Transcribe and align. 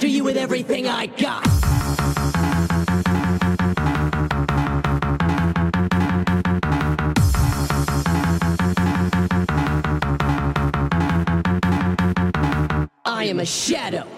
after 0.00 0.08
you 0.08 0.24
with 0.24 0.38
everything 0.38 0.88
I 0.88 1.08
got. 1.08 1.46
I 13.04 13.24
am 13.24 13.40
a 13.40 13.44
shadow. 13.44 14.09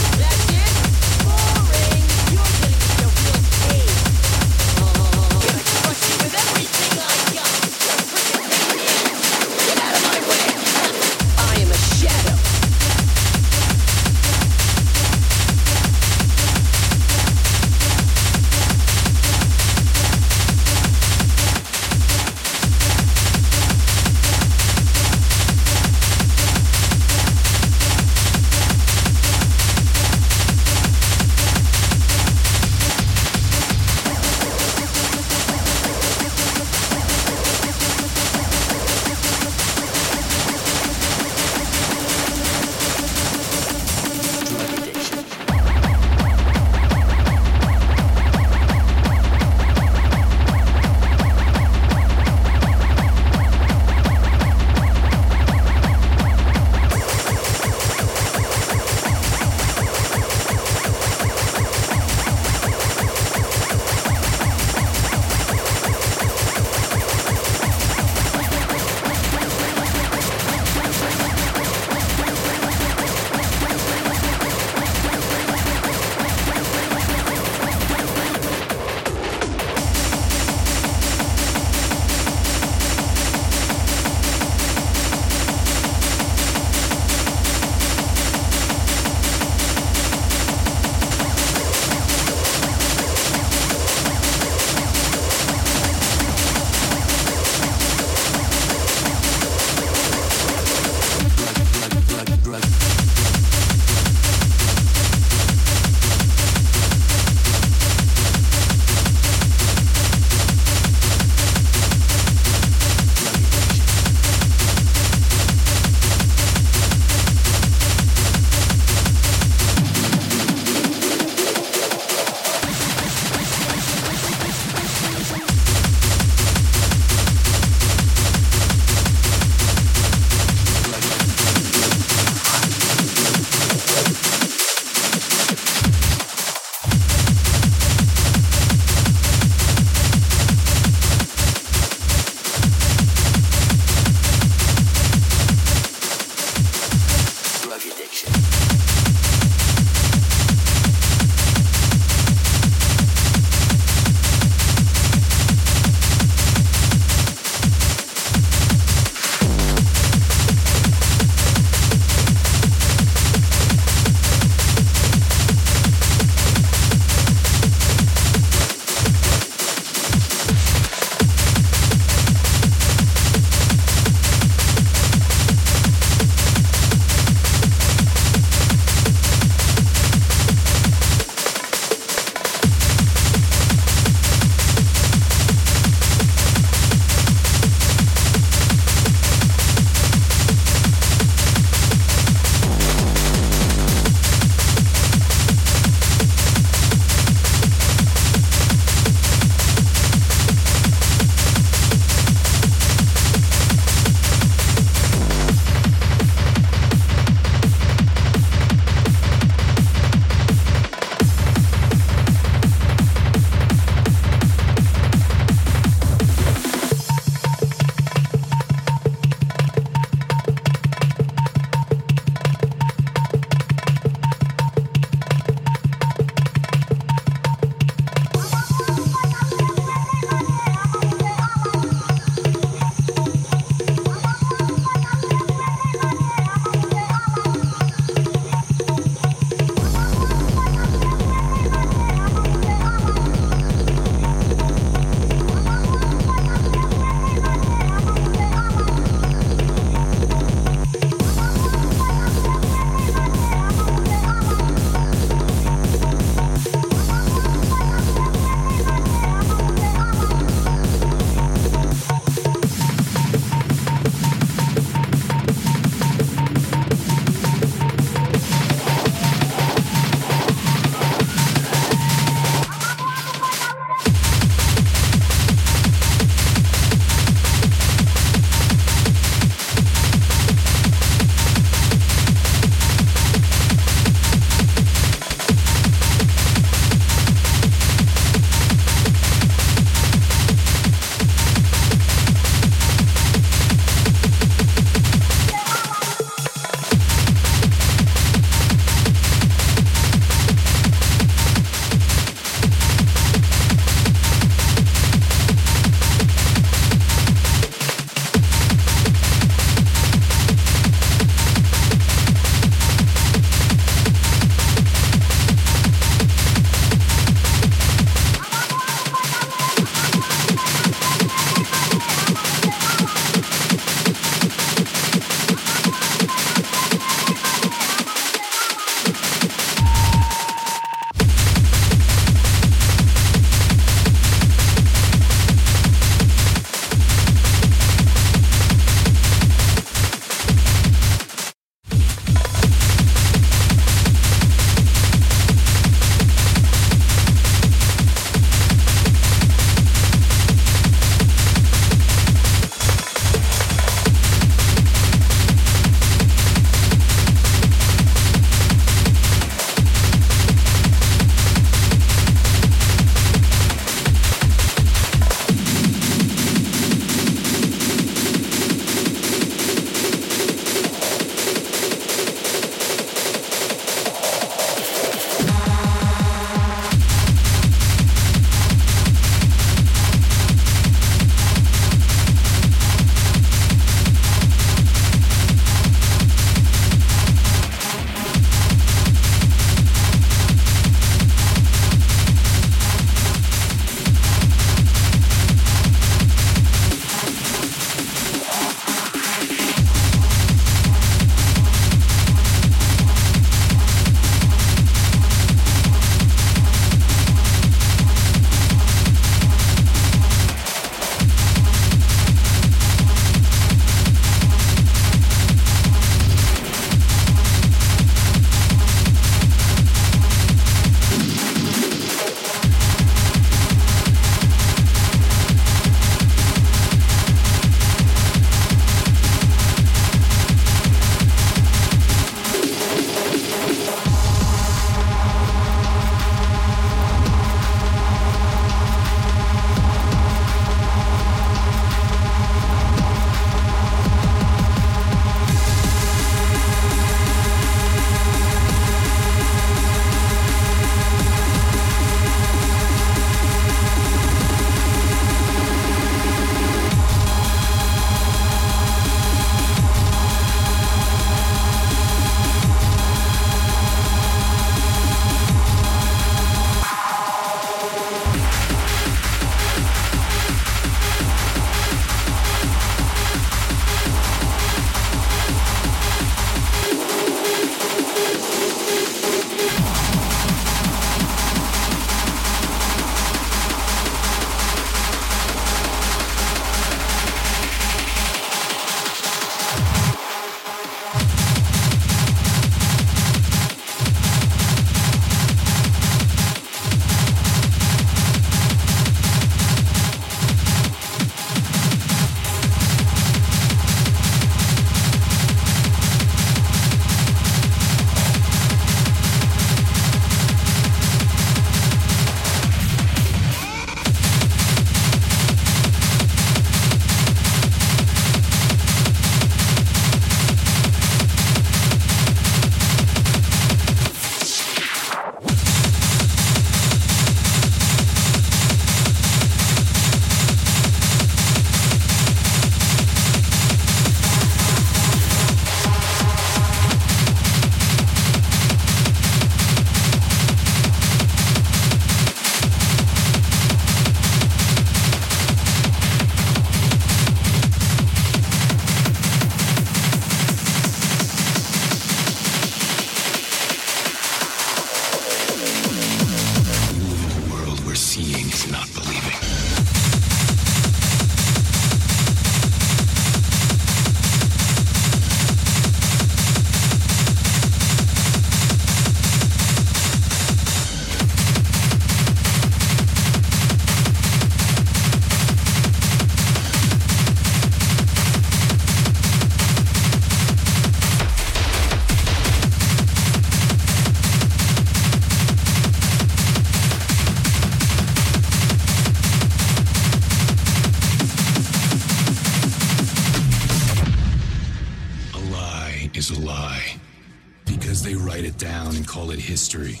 Call 599.12 599.30
it 599.30 599.38
history, 599.38 600.00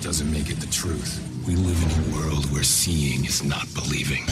doesn't 0.00 0.30
make 0.30 0.48
it 0.48 0.60
the 0.60 0.66
truth. 0.68 1.18
We 1.44 1.56
live 1.56 1.82
in 1.82 1.90
a 1.90 2.16
world 2.16 2.48
where 2.52 2.62
seeing 2.62 3.24
is 3.24 3.42
not 3.42 3.66
believing. 3.74 4.22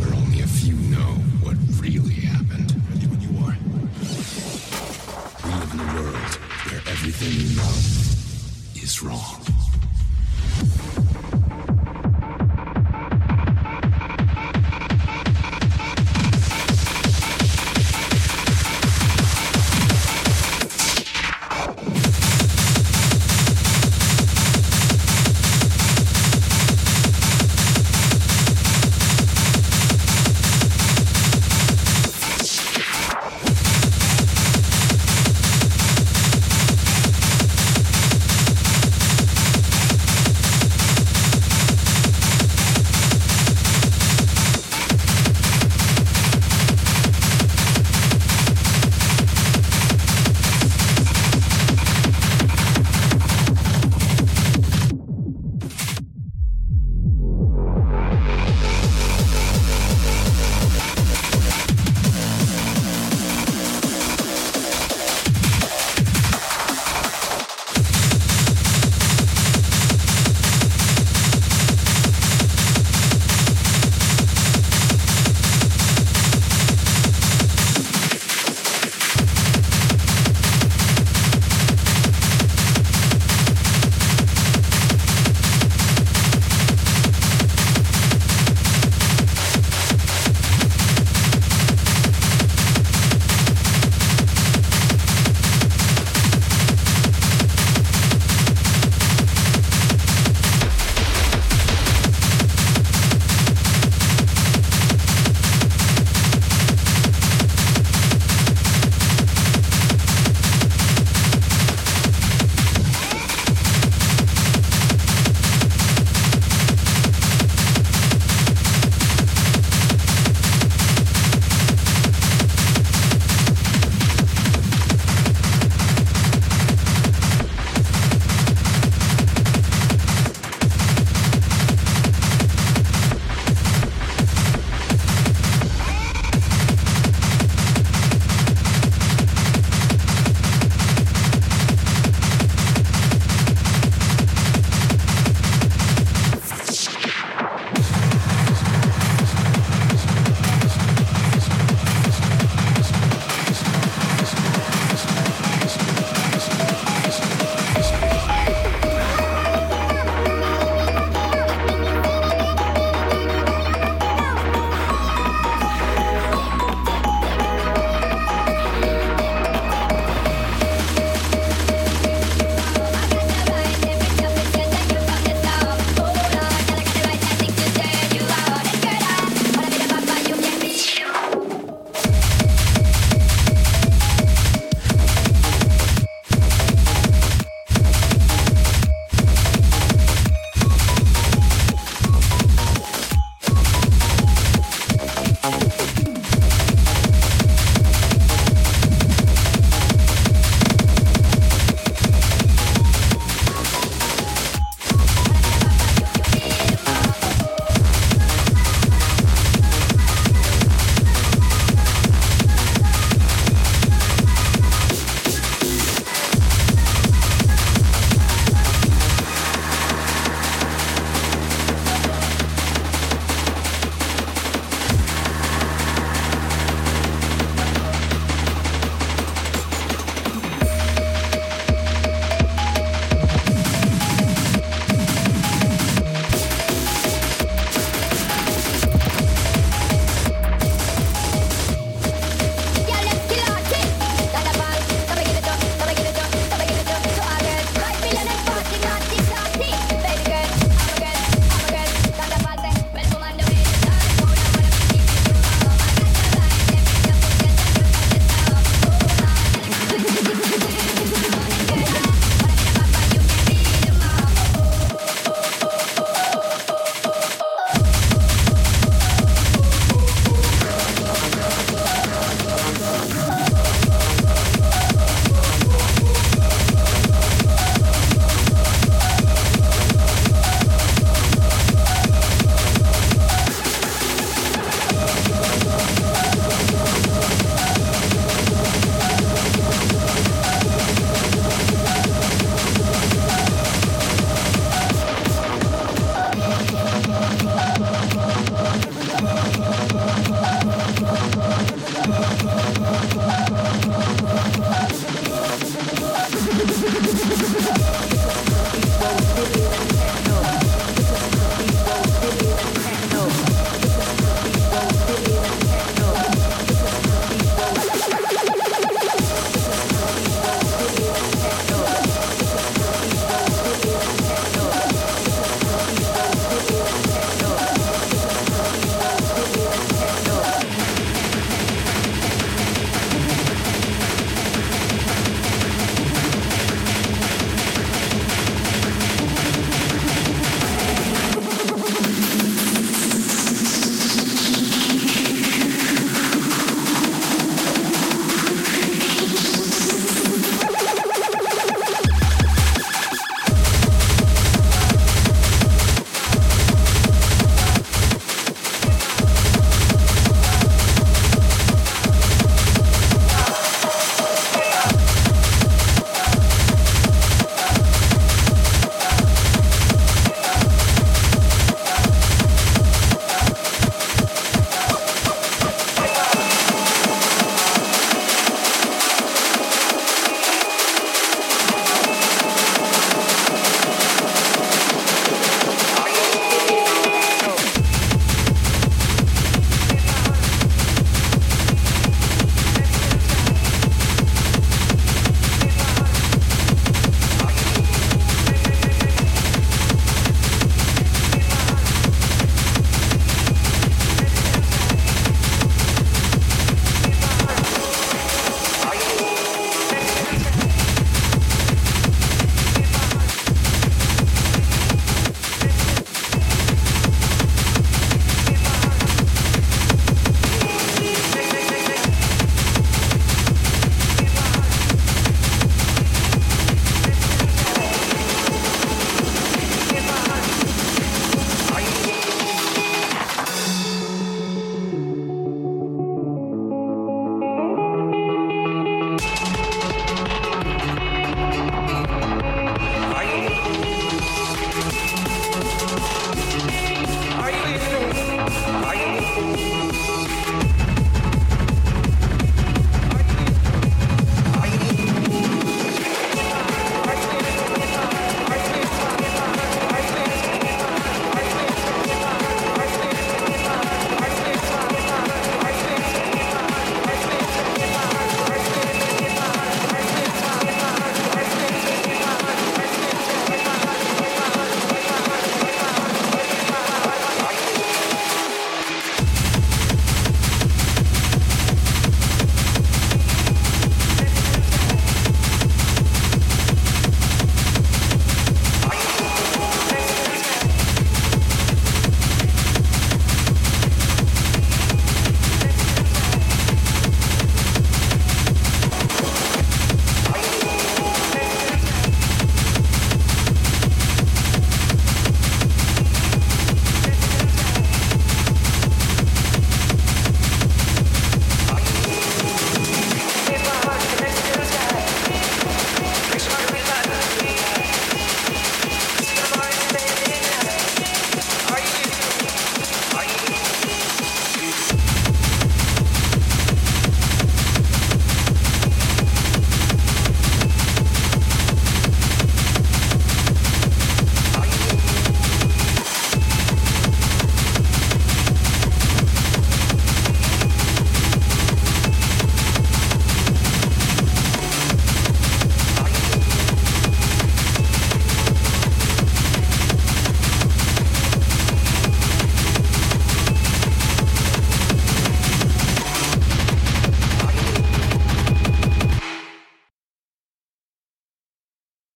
Where 0.00 0.12
only 0.12 0.40
a 0.40 0.48
few 0.48 0.74
know 0.90 1.14
what 1.46 1.54
really 1.78 2.14
happened. 2.14 2.74
Ready 2.90 3.06
when 3.06 3.20
you 3.20 3.38
are. 3.46 3.56
We 5.44 5.50
live 5.60 5.72
in 5.74 5.78
a 5.78 5.94
world 5.94 6.34
where 6.66 6.82
everything 6.90 7.30
you 7.30 7.54
know 7.56 8.82
is 8.82 9.00
wrong. 9.00 9.61